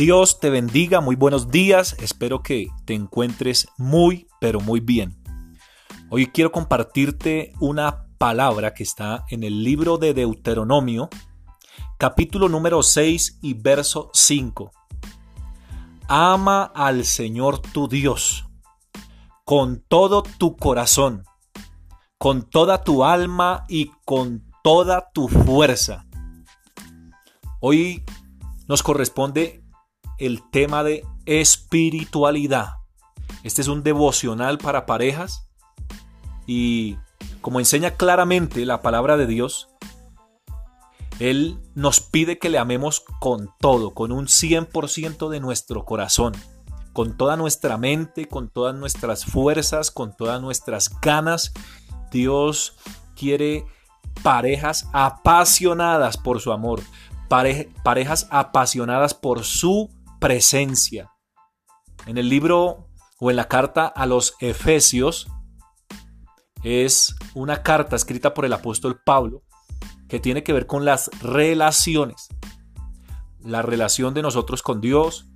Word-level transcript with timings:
Dios 0.00 0.40
te 0.40 0.48
bendiga, 0.48 1.02
muy 1.02 1.14
buenos 1.14 1.50
días, 1.50 1.94
espero 1.98 2.42
que 2.42 2.68
te 2.86 2.94
encuentres 2.94 3.68
muy, 3.76 4.28
pero 4.40 4.58
muy 4.58 4.80
bien. 4.80 5.22
Hoy 6.08 6.28
quiero 6.28 6.50
compartirte 6.50 7.52
una 7.60 8.06
palabra 8.16 8.72
que 8.72 8.82
está 8.82 9.26
en 9.28 9.44
el 9.44 9.62
libro 9.62 9.98
de 9.98 10.14
Deuteronomio, 10.14 11.10
capítulo 11.98 12.48
número 12.48 12.82
6 12.82 13.40
y 13.42 13.52
verso 13.52 14.08
5. 14.14 14.70
Ama 16.08 16.72
al 16.74 17.04
Señor 17.04 17.58
tu 17.58 17.86
Dios 17.86 18.46
con 19.44 19.84
todo 19.86 20.22
tu 20.22 20.56
corazón, 20.56 21.24
con 22.16 22.48
toda 22.48 22.84
tu 22.84 23.04
alma 23.04 23.66
y 23.68 23.90
con 24.06 24.50
toda 24.64 25.10
tu 25.12 25.28
fuerza. 25.28 26.06
Hoy 27.60 28.02
nos 28.66 28.82
corresponde 28.82 29.60
el 30.20 30.42
tema 30.50 30.84
de 30.84 31.04
espiritualidad. 31.26 32.76
Este 33.42 33.62
es 33.62 33.68
un 33.68 33.82
devocional 33.82 34.58
para 34.58 34.86
parejas 34.86 35.48
y 36.46 36.96
como 37.40 37.58
enseña 37.58 37.92
claramente 37.92 38.64
la 38.66 38.82
palabra 38.82 39.16
de 39.16 39.26
Dios, 39.26 39.68
Él 41.18 41.58
nos 41.74 42.00
pide 42.00 42.38
que 42.38 42.50
le 42.50 42.58
amemos 42.58 43.02
con 43.18 43.50
todo, 43.60 43.92
con 43.94 44.12
un 44.12 44.26
100% 44.26 45.28
de 45.30 45.40
nuestro 45.40 45.84
corazón, 45.84 46.34
con 46.92 47.16
toda 47.16 47.36
nuestra 47.36 47.78
mente, 47.78 48.26
con 48.26 48.48
todas 48.50 48.74
nuestras 48.74 49.24
fuerzas, 49.24 49.90
con 49.90 50.14
todas 50.14 50.40
nuestras 50.42 51.00
ganas. 51.00 51.52
Dios 52.10 52.76
quiere 53.16 53.64
parejas 54.22 54.88
apasionadas 54.92 56.18
por 56.18 56.40
su 56.40 56.52
amor, 56.52 56.82
parejas 57.28 58.26
apasionadas 58.30 59.14
por 59.14 59.44
su 59.44 59.88
presencia. 60.20 61.10
En 62.06 62.18
el 62.18 62.28
libro 62.28 62.88
o 63.18 63.30
en 63.30 63.36
la 63.36 63.48
carta 63.48 63.86
a 63.86 64.06
los 64.06 64.36
Efesios 64.38 65.28
es 66.62 67.16
una 67.34 67.62
carta 67.62 67.96
escrita 67.96 68.34
por 68.34 68.44
el 68.44 68.52
apóstol 68.52 69.00
Pablo 69.04 69.42
que 70.08 70.20
tiene 70.20 70.42
que 70.42 70.52
ver 70.52 70.66
con 70.66 70.84
las 70.84 71.10
relaciones. 71.22 72.28
La 73.40 73.62
relación 73.62 74.12
de 74.12 74.22
nosotros 74.22 74.62
con 74.62 74.80
Dios, 74.80 75.26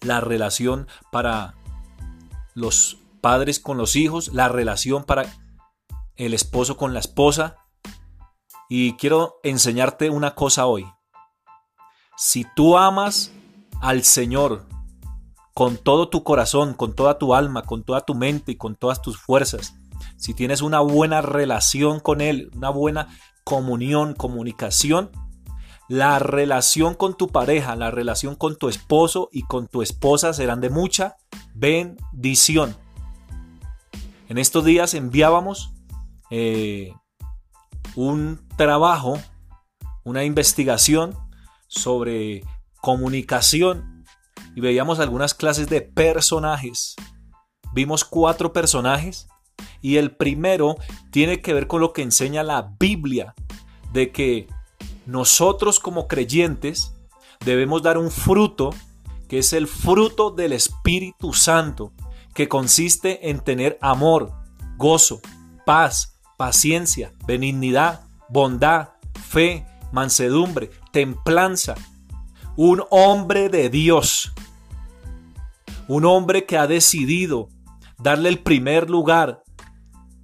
la 0.00 0.20
relación 0.20 0.86
para 1.10 1.54
los 2.54 2.98
padres 3.20 3.60
con 3.60 3.78
los 3.78 3.96
hijos, 3.96 4.28
la 4.34 4.48
relación 4.48 5.04
para 5.04 5.26
el 6.16 6.34
esposo 6.34 6.76
con 6.76 6.92
la 6.92 7.00
esposa. 7.00 7.56
Y 8.68 8.94
quiero 8.94 9.40
enseñarte 9.42 10.10
una 10.10 10.34
cosa 10.34 10.66
hoy. 10.66 10.86
Si 12.16 12.44
tú 12.54 12.76
amas 12.76 13.32
al 13.80 14.04
Señor 14.04 14.66
con 15.54 15.76
todo 15.76 16.08
tu 16.08 16.22
corazón, 16.22 16.74
con 16.74 16.94
toda 16.94 17.18
tu 17.18 17.34
alma, 17.34 17.62
con 17.62 17.82
toda 17.82 18.02
tu 18.02 18.14
mente 18.14 18.52
y 18.52 18.56
con 18.56 18.76
todas 18.76 19.02
tus 19.02 19.18
fuerzas, 19.18 19.74
si 20.16 20.34
tienes 20.34 20.62
una 20.62 20.80
buena 20.80 21.20
relación 21.20 22.00
con 22.00 22.20
Él, 22.20 22.50
una 22.54 22.70
buena 22.70 23.08
comunión, 23.44 24.14
comunicación, 24.14 25.10
la 25.88 26.18
relación 26.18 26.94
con 26.94 27.16
tu 27.16 27.28
pareja, 27.28 27.74
la 27.74 27.90
relación 27.90 28.34
con 28.34 28.56
tu 28.56 28.68
esposo 28.68 29.30
y 29.32 29.42
con 29.42 29.68
tu 29.68 29.82
esposa 29.82 30.32
serán 30.32 30.60
de 30.60 30.70
mucha 30.70 31.16
bendición. 31.54 32.76
En 34.28 34.38
estos 34.38 34.64
días 34.64 34.92
enviábamos 34.92 35.72
eh, 36.30 36.92
un 37.96 38.46
trabajo, 38.56 39.18
una 40.04 40.24
investigación 40.24 41.16
sobre 41.68 42.44
comunicación 42.80 44.04
y 44.54 44.60
veíamos 44.60 44.98
algunas 44.98 45.34
clases 45.34 45.68
de 45.68 45.82
personajes. 45.82 46.96
Vimos 47.72 48.04
cuatro 48.04 48.52
personajes 48.52 49.28
y 49.80 49.96
el 49.96 50.16
primero 50.16 50.76
tiene 51.10 51.40
que 51.40 51.52
ver 51.52 51.66
con 51.66 51.80
lo 51.80 51.92
que 51.92 52.02
enseña 52.02 52.42
la 52.42 52.74
Biblia, 52.78 53.34
de 53.92 54.10
que 54.10 54.48
nosotros 55.06 55.80
como 55.80 56.08
creyentes 56.08 56.92
debemos 57.44 57.82
dar 57.82 57.98
un 57.98 58.10
fruto 58.10 58.70
que 59.28 59.38
es 59.38 59.52
el 59.52 59.66
fruto 59.66 60.30
del 60.30 60.52
Espíritu 60.52 61.34
Santo, 61.34 61.92
que 62.34 62.48
consiste 62.48 63.30
en 63.30 63.40
tener 63.40 63.78
amor, 63.82 64.32
gozo, 64.76 65.20
paz, 65.66 66.18
paciencia, 66.38 67.12
benignidad, 67.26 68.00
bondad, 68.28 68.90
fe, 69.28 69.66
mansedumbre, 69.92 70.70
templanza, 70.92 71.74
un 72.60 72.82
hombre 72.90 73.48
de 73.48 73.70
Dios, 73.70 74.32
un 75.86 76.04
hombre 76.04 76.44
que 76.44 76.58
ha 76.58 76.66
decidido 76.66 77.50
darle 78.00 78.30
el 78.30 78.40
primer 78.40 78.90
lugar 78.90 79.44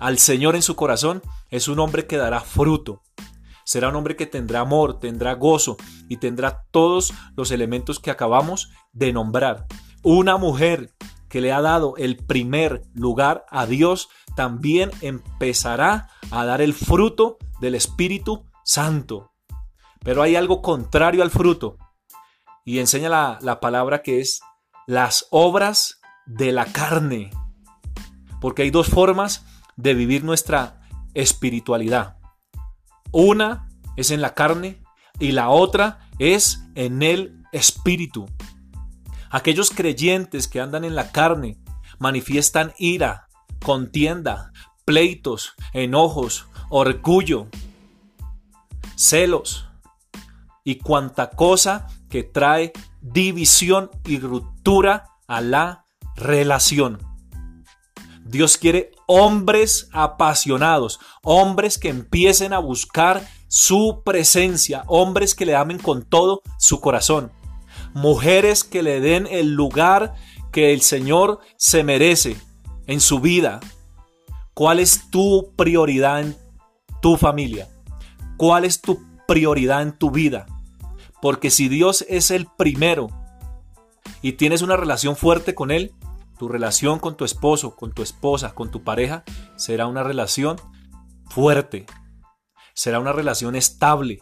al 0.00 0.18
Señor 0.18 0.56
en 0.56 0.62
su 0.62 0.74
corazón, 0.74 1.22
es 1.50 1.68
un 1.68 1.78
hombre 1.78 2.08
que 2.08 2.16
dará 2.16 2.40
fruto. 2.40 3.00
Será 3.64 3.90
un 3.90 3.94
hombre 3.94 4.16
que 4.16 4.26
tendrá 4.26 4.62
amor, 4.62 4.98
tendrá 4.98 5.34
gozo 5.34 5.76
y 6.08 6.16
tendrá 6.16 6.64
todos 6.72 7.14
los 7.36 7.52
elementos 7.52 8.00
que 8.00 8.10
acabamos 8.10 8.72
de 8.92 9.12
nombrar. 9.12 9.66
Una 10.02 10.36
mujer 10.36 10.92
que 11.28 11.40
le 11.40 11.52
ha 11.52 11.60
dado 11.60 11.94
el 11.96 12.16
primer 12.16 12.82
lugar 12.92 13.46
a 13.50 13.66
Dios 13.66 14.08
también 14.34 14.90
empezará 15.00 16.08
a 16.32 16.44
dar 16.44 16.60
el 16.60 16.74
fruto 16.74 17.38
del 17.60 17.76
Espíritu 17.76 18.46
Santo. 18.64 19.30
Pero 20.00 20.22
hay 20.22 20.34
algo 20.34 20.60
contrario 20.60 21.22
al 21.22 21.30
fruto 21.30 21.78
y 22.66 22.80
enseña 22.80 23.38
la, 23.40 23.60
palabra 23.60 24.02
que 24.02 24.20
es 24.20 24.40
las 24.88 25.28
obras 25.30 26.00
de 26.26 26.50
la 26.50 26.66
carne. 26.66 27.30
Porque 28.40 28.62
hay 28.62 28.70
dos 28.70 28.88
formas 28.88 29.46
de 29.76 29.94
vivir 29.94 30.24
nuestra 30.24 30.80
espiritualidad. 31.14 32.16
Una 33.12 33.68
es 33.96 34.10
en 34.10 34.20
la 34.20 34.34
carne 34.34 34.82
y 35.20 35.30
la 35.30 35.48
otra 35.48 36.08
es 36.18 36.64
en 36.74 37.04
el 37.04 37.44
espíritu. 37.52 38.26
Aquellos 39.30 39.70
creyentes 39.70 40.48
que 40.48 40.60
andan 40.60 40.84
en 40.84 40.96
la 40.96 41.12
carne 41.12 41.58
manifiestan 42.00 42.74
ira, 42.78 43.28
contienda, 43.64 44.50
pleitos, 44.84 45.54
enojos, 45.72 46.48
orgullo, 46.68 47.46
celos 48.96 49.68
y 50.64 50.78
cuanta 50.78 51.30
cosa 51.30 51.86
que 52.16 52.22
trae 52.22 52.72
división 53.02 53.90
y 54.06 54.18
ruptura 54.18 55.10
a 55.26 55.42
la 55.42 55.84
relación. 56.14 56.98
Dios 58.24 58.56
quiere 58.56 58.92
hombres 59.06 59.90
apasionados, 59.92 60.98
hombres 61.22 61.76
que 61.76 61.90
empiecen 61.90 62.54
a 62.54 62.58
buscar 62.58 63.22
su 63.48 64.00
presencia, 64.02 64.82
hombres 64.86 65.34
que 65.34 65.44
le 65.44 65.56
amen 65.56 65.78
con 65.78 66.06
todo 66.06 66.40
su 66.58 66.80
corazón, 66.80 67.32
mujeres 67.92 68.64
que 68.64 68.82
le 68.82 69.00
den 69.00 69.28
el 69.30 69.52
lugar 69.52 70.14
que 70.50 70.72
el 70.72 70.80
Señor 70.80 71.40
se 71.58 71.84
merece 71.84 72.38
en 72.86 73.02
su 73.02 73.20
vida. 73.20 73.60
¿Cuál 74.54 74.80
es 74.80 75.10
tu 75.10 75.52
prioridad 75.54 76.22
en 76.22 76.34
tu 77.02 77.18
familia? 77.18 77.68
¿Cuál 78.38 78.64
es 78.64 78.80
tu 78.80 79.02
prioridad 79.28 79.82
en 79.82 79.92
tu 79.98 80.10
vida? 80.10 80.46
Porque 81.20 81.50
si 81.50 81.68
Dios 81.68 82.04
es 82.08 82.30
el 82.30 82.46
primero 82.46 83.08
y 84.22 84.32
tienes 84.32 84.62
una 84.62 84.76
relación 84.76 85.16
fuerte 85.16 85.54
con 85.54 85.70
Él, 85.70 85.94
tu 86.38 86.48
relación 86.48 86.98
con 86.98 87.16
tu 87.16 87.24
esposo, 87.24 87.76
con 87.76 87.92
tu 87.92 88.02
esposa, 88.02 88.54
con 88.54 88.70
tu 88.70 88.82
pareja, 88.82 89.24
será 89.56 89.86
una 89.86 90.02
relación 90.02 90.56
fuerte, 91.30 91.86
será 92.74 93.00
una 93.00 93.12
relación 93.12 93.56
estable, 93.56 94.20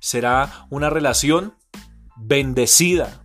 será 0.00 0.66
una 0.70 0.90
relación 0.90 1.54
bendecida. 2.16 3.24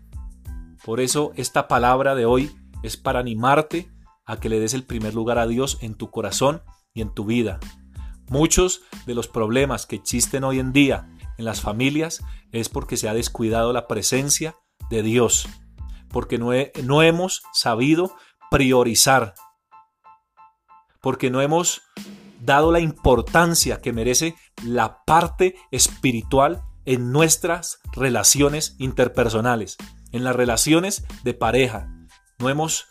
Por 0.85 0.99
eso 0.99 1.33
esta 1.35 1.67
palabra 1.67 2.15
de 2.15 2.25
hoy 2.25 2.55
es 2.83 2.95
para 2.95 3.19
animarte 3.19 3.91
a 4.25 4.39
que 4.39 4.49
le 4.49 4.59
des 4.59 4.73
el 4.73 4.83
primer 4.83 5.13
lugar 5.13 5.37
a 5.37 5.47
Dios 5.47 5.77
en 5.81 5.95
tu 5.95 6.11
corazón 6.11 6.63
y 6.93 7.01
en 7.01 7.13
tu 7.13 7.25
vida. 7.25 7.59
Muchos 8.29 8.81
de 9.05 9.13
los 9.13 9.27
problemas 9.27 9.85
que 9.85 9.95
existen 9.95 10.43
hoy 10.43 10.59
en 10.59 10.71
día 10.71 11.09
en 11.37 11.45
las 11.45 11.61
familias 11.61 12.23
es 12.51 12.69
porque 12.69 12.97
se 12.97 13.09
ha 13.09 13.13
descuidado 13.13 13.73
la 13.73 13.87
presencia 13.87 14.55
de 14.89 15.03
Dios, 15.03 15.47
porque 16.09 16.37
no, 16.37 16.51
no 16.83 17.01
hemos 17.01 17.43
sabido 17.53 18.15
priorizar, 18.51 19.33
porque 21.01 21.29
no 21.29 21.41
hemos 21.41 21.81
dado 22.39 22.71
la 22.71 22.79
importancia 22.79 23.81
que 23.81 23.93
merece 23.93 24.35
la 24.63 25.03
parte 25.05 25.55
espiritual 25.71 26.63
en 26.85 27.11
nuestras 27.11 27.79
relaciones 27.93 28.75
interpersonales, 28.77 29.77
en 30.11 30.23
las 30.23 30.35
relaciones 30.35 31.05
de 31.23 31.33
pareja. 31.33 31.89
No 32.39 32.49
hemos 32.49 32.87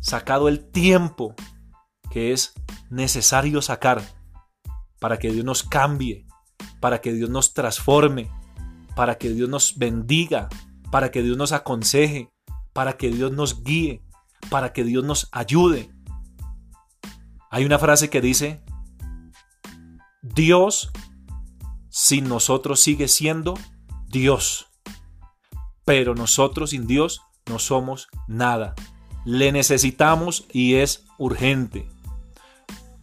sacado 0.00 0.48
el 0.48 0.70
tiempo 0.70 1.34
que 2.10 2.32
es 2.32 2.52
necesario 2.90 3.62
sacar 3.62 4.02
para 4.98 5.18
que 5.18 5.30
Dios 5.30 5.44
nos 5.44 5.62
cambie, 5.62 6.26
para 6.82 7.00
que 7.00 7.12
Dios 7.12 7.30
nos 7.30 7.54
transforme, 7.54 8.28
para 8.96 9.16
que 9.16 9.30
Dios 9.30 9.48
nos 9.48 9.78
bendiga, 9.78 10.48
para 10.90 11.12
que 11.12 11.22
Dios 11.22 11.36
nos 11.36 11.52
aconseje, 11.52 12.32
para 12.72 12.96
que 12.96 13.08
Dios 13.08 13.30
nos 13.30 13.62
guíe, 13.62 14.02
para 14.50 14.72
que 14.72 14.82
Dios 14.82 15.04
nos 15.04 15.28
ayude. 15.30 15.94
Hay 17.50 17.64
una 17.64 17.78
frase 17.78 18.10
que 18.10 18.20
dice, 18.20 18.64
Dios 20.22 20.90
sin 21.88 22.28
nosotros 22.28 22.80
sigue 22.80 23.06
siendo 23.06 23.54
Dios, 24.08 24.66
pero 25.84 26.16
nosotros 26.16 26.70
sin 26.70 26.88
Dios 26.88 27.20
no 27.46 27.60
somos 27.60 28.08
nada. 28.26 28.74
Le 29.24 29.52
necesitamos 29.52 30.46
y 30.52 30.74
es 30.74 31.04
urgente. 31.16 31.88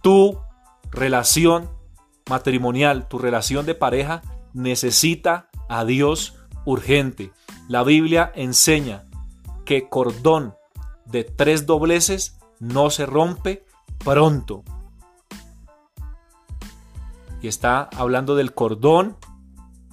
Tu 0.01 0.37
relación 0.91 1.78
matrimonial, 2.29 3.07
tu 3.07 3.17
relación 3.17 3.65
de 3.65 3.75
pareja 3.75 4.21
necesita 4.53 5.49
a 5.67 5.83
Dios 5.83 6.35
urgente. 6.65 7.31
La 7.67 7.83
Biblia 7.83 8.31
enseña 8.35 9.05
que 9.65 9.89
cordón 9.89 10.55
de 11.05 11.23
tres 11.23 11.65
dobleces 11.65 12.39
no 12.59 12.89
se 12.89 13.05
rompe 13.05 13.65
pronto. 14.03 14.63
Y 17.41 17.47
está 17.47 17.89
hablando 17.95 18.35
del 18.35 18.53
cordón 18.53 19.17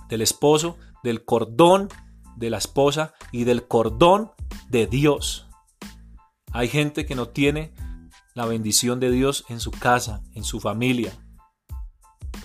del 0.08 0.22
esposo, 0.22 0.76
del 1.02 1.24
cordón 1.24 1.88
de 2.36 2.50
la 2.50 2.58
esposa 2.58 3.14
y 3.32 3.44
del 3.44 3.66
cordón 3.66 4.32
de 4.68 4.86
Dios. 4.86 5.48
Hay 6.52 6.68
gente 6.68 7.06
que 7.06 7.14
no 7.14 7.28
tiene 7.28 7.74
la 8.34 8.46
bendición 8.46 9.00
de 9.00 9.10
Dios 9.10 9.44
en 9.48 9.60
su 9.60 9.70
casa, 9.70 10.22
en 10.34 10.44
su 10.44 10.60
familia, 10.60 11.12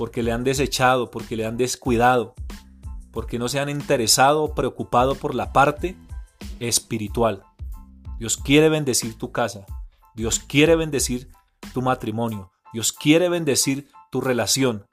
porque 0.02 0.24
le 0.24 0.32
han 0.32 0.44
desechado, 0.44 1.12
porque 1.12 1.36
le 1.36 1.46
han 1.46 1.58
descuidado, 1.58 2.34
porque 3.12 3.38
no 3.38 3.48
se 3.48 3.60
han 3.60 3.70
interesado 3.70 4.42
o 4.42 4.56
preocupado 4.56 5.14
por 5.14 5.36
la 5.36 5.54
parte 5.54 5.96
espiritual. 6.60 7.44
Dios 8.18 8.36
quiere 8.36 8.68
bendecir 8.70 9.16
tu 9.16 9.32
casa, 9.32 9.64
Dios 10.16 10.40
quiere 10.40 10.76
bendecir 10.76 11.30
tu 11.72 11.84
matrimonio, 11.84 12.52
Dios 12.74 12.94
quiere 12.94 13.30
bendecir 13.30 13.92
tu 14.12 14.22
relación, 14.22 14.88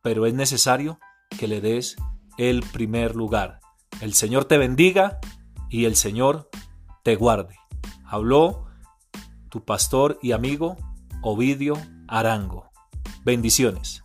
pero 0.00 0.24
es 0.24 0.32
necesario 0.32 0.98
que 1.38 1.46
le 1.46 1.60
des 1.60 1.96
el 2.38 2.62
primer 2.62 3.16
lugar. 3.16 3.60
El 4.00 4.14
Señor 4.14 4.46
te 4.46 4.56
bendiga 4.56 5.18
y 5.68 5.84
el 5.84 5.94
Señor 5.94 6.48
te 7.02 7.16
guarde. 7.16 7.54
Habló 8.02 8.64
tu 9.50 9.62
pastor 9.62 10.18
y 10.22 10.32
amigo 10.32 10.78
Ovidio 11.20 11.74
Arango. 12.06 12.70
Bendiciones. 13.26 14.02